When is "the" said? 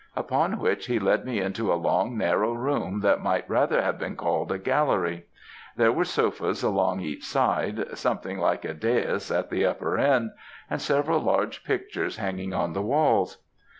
9.51-9.63, 12.73-12.81